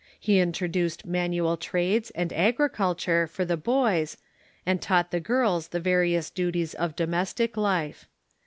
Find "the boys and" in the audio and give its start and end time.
3.45-4.81